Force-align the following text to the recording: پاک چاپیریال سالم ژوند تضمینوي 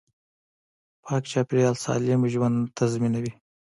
پاک 1.03 1.23
چاپیریال 1.31 1.75
سالم 1.83 2.21
ژوند 2.33 2.57
تضمینوي 2.77 3.31